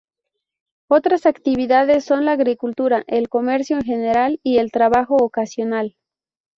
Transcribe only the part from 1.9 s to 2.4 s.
son la